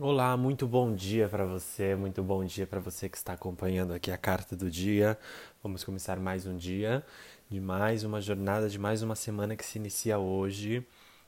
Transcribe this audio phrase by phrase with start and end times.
[0.00, 4.10] Olá, muito bom dia para você, muito bom dia para você que está acompanhando aqui
[4.10, 5.16] a carta do dia.
[5.62, 7.06] Vamos começar mais um dia
[7.48, 10.84] de mais uma jornada, de mais uma semana que se inicia hoje.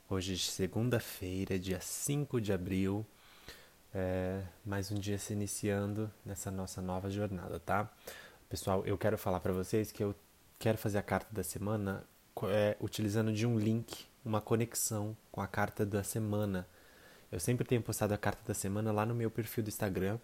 [0.09, 3.05] Hoje, é segunda-feira, dia 5 de abril.
[3.95, 7.89] É, mais um dia se iniciando nessa nossa nova jornada, tá?
[8.49, 10.13] Pessoal, eu quero falar para vocês que eu
[10.59, 12.03] quero fazer a carta da semana
[12.49, 16.67] é, utilizando de um link, uma conexão com a carta da semana
[17.31, 20.17] eu sempre tenho postado a carta da semana lá no meu perfil do Instagram.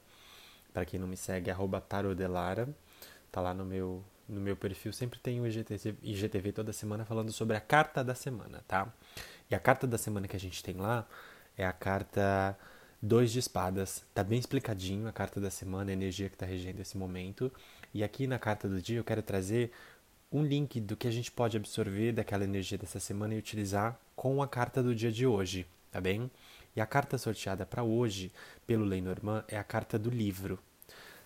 [0.74, 1.52] Para quem não me segue,
[1.88, 2.68] tarodelara.
[3.32, 4.94] Tá lá no meu, no meu perfil.
[4.94, 8.92] Sempre tem o IGTV, IGTV toda semana falando sobre a carta da semana, tá?
[9.50, 11.08] E a carta da semana que a gente tem lá
[11.58, 12.58] é a carta
[13.02, 14.04] Dois de Espadas.
[14.14, 17.52] Tá bem explicadinho a carta da semana, a energia que está regendo esse momento.
[17.94, 19.72] E aqui na carta do dia eu quero trazer
[20.32, 24.42] um link do que a gente pode absorver daquela energia dessa semana e utilizar com
[24.42, 26.32] a carta do dia de hoje, tá bem?
[26.76, 28.32] E a carta sorteada para hoje
[28.66, 30.60] pelo Lenormand é a carta do livro.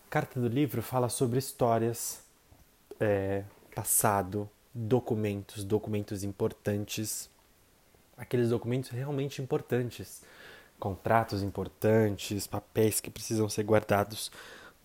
[0.06, 2.22] A carta do livro fala sobre histórias,
[3.00, 7.30] é, passado, documentos, documentos importantes,
[8.18, 10.22] aqueles documentos realmente importantes,
[10.80, 14.32] contratos importantes, papéis que precisam ser guardados,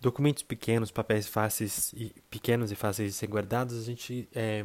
[0.00, 4.64] documentos pequenos, papéis fáceis e pequenos e fáceis de ser guardados, a gente é,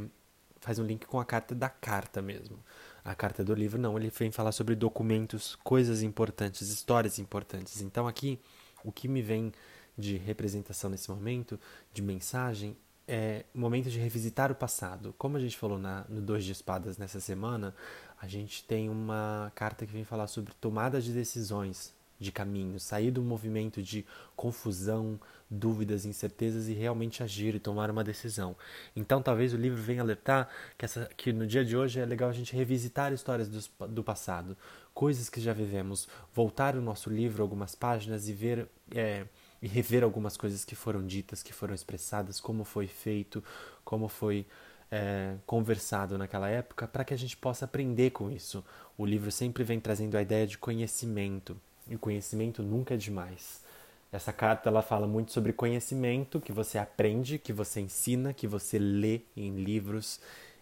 [0.60, 2.58] faz um link com a carta da carta mesmo
[3.08, 7.82] a carta do livro, não, ele vem falar sobre documentos, coisas importantes, histórias importantes.
[7.82, 8.38] Então aqui,
[8.84, 9.54] o que me vem
[9.98, 11.58] de representação nesse momento,
[11.94, 12.76] de mensagem,
[13.08, 15.16] é o momento de revisitar o passado.
[15.18, 17.74] Como a gente falou na, no Dois de Espadas nessa semana,
[18.22, 23.12] a gente tem uma carta que vem falar sobre tomada de decisões, de caminho, sair
[23.12, 28.56] do movimento de confusão, dúvidas, incertezas e realmente agir e tomar uma decisão.
[28.96, 32.30] Então, talvez o livro venha alertar que, essa, que no dia de hoje é legal
[32.30, 34.58] a gente revisitar histórias do, do passado,
[34.94, 39.26] coisas que já vivemos, voltar o nosso livro algumas páginas e ver é,
[39.62, 43.44] e rever algumas coisas que foram ditas, que foram expressadas, como foi feito,
[43.84, 44.46] como foi
[44.92, 48.64] é, conversado naquela época, para que a gente possa aprender com isso.
[48.98, 51.60] O livro sempre vem trazendo a ideia de conhecimento.
[51.90, 53.62] E o conhecimento nunca é demais.
[54.12, 58.80] Essa carta ela fala muito sobre conhecimento que você aprende, que você ensina, que você
[58.80, 60.20] lê em livros,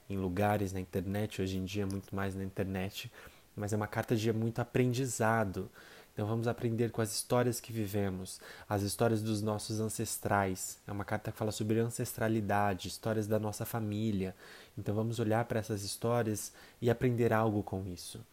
[0.09, 3.11] em lugares, na internet, hoje em dia muito mais na internet,
[3.55, 5.69] mas é uma carta de muito aprendizado.
[6.13, 10.79] Então vamos aprender com as histórias que vivemos, as histórias dos nossos ancestrais.
[10.87, 14.33] É uma carta que fala sobre ancestralidade, histórias da nossa família.
[14.77, 18.25] Então vamos olhar para essas histórias e aprender algo com isso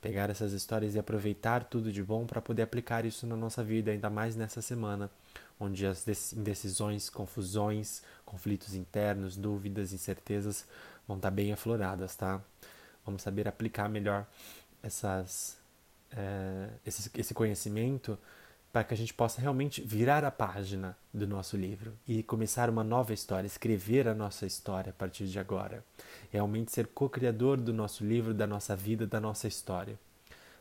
[0.00, 3.90] pegar essas histórias e aproveitar tudo de bom para poder aplicar isso na nossa vida,
[3.90, 5.10] ainda mais nessa semana,
[5.58, 10.66] onde as indecisões, confusões, conflitos internos, dúvidas, incertezas
[11.06, 12.40] vão estar tá bem afloradas, tá?
[13.04, 14.26] Vamos saber aplicar melhor
[14.82, 15.58] essas,
[16.12, 18.18] é, esse, esse conhecimento
[18.72, 22.84] para que a gente possa realmente virar a página do nosso livro e começar uma
[22.84, 25.84] nova história, escrever a nossa história a partir de agora.
[26.30, 29.98] Realmente ser co-criador do nosso livro, da nossa vida, da nossa história,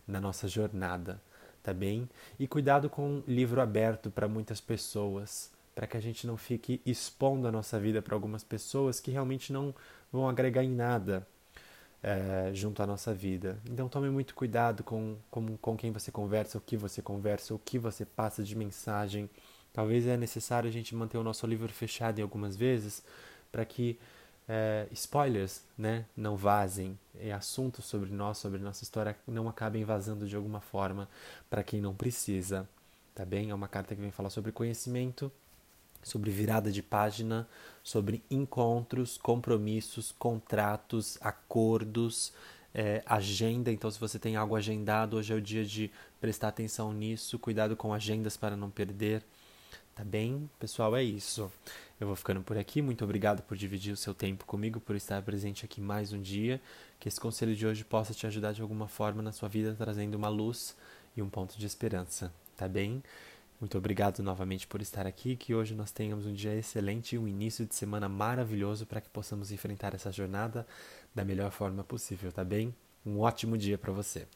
[0.08, 1.22] da nossa jornada,
[1.62, 2.10] tá bem?
[2.40, 6.82] E cuidado com o livro aberto para muitas pessoas, para que a gente não fique
[6.86, 9.74] expondo a nossa vida para algumas pessoas que realmente não
[10.12, 11.28] vão agregar em nada
[12.02, 13.60] é, junto à nossa vida.
[13.70, 17.60] Então tome muito cuidado com, com, com quem você conversa, o que você conversa, o
[17.60, 19.30] que você passa de mensagem.
[19.74, 23.04] Talvez é necessário a gente manter o nosso livro fechado em algumas vezes
[23.52, 24.00] para que
[24.48, 30.28] é, spoilers né, não vazem, e assuntos sobre nós, sobre nossa história, não acabem vazando
[30.28, 31.08] de alguma forma
[31.50, 32.68] para quem não precisa.
[33.14, 33.50] Tá bem?
[33.50, 35.32] É uma carta que vem falar sobre conhecimento
[36.02, 37.48] sobre virada de página,
[37.84, 42.34] sobre encontros, compromissos, contratos, acordos,
[42.74, 43.72] é, agenda.
[43.72, 47.40] Então, se você tem algo agendado, hoje é o dia de prestar atenção nisso.
[47.40, 49.24] Cuidado com agendas para não perder.
[49.96, 50.50] Tá bem?
[50.58, 51.52] Pessoal, é isso.
[52.00, 52.82] Eu vou ficando por aqui.
[52.82, 56.62] Muito obrigado por dividir o seu tempo comigo, por estar presente aqui mais um dia.
[57.00, 60.16] Que esse conselho de hoje possa te ajudar de alguma forma na sua vida, trazendo
[60.16, 60.76] uma luz
[61.18, 62.32] e um ponto de esperança.
[62.56, 63.04] Tá bem?
[63.60, 65.36] Muito obrigado novamente por estar aqui.
[65.36, 69.10] Que hoje nós tenhamos um dia excelente e um início de semana maravilhoso para que
[69.10, 70.66] possamos enfrentar essa jornada
[71.14, 72.74] da melhor forma possível, tá bem?
[73.06, 74.28] Um ótimo dia para você.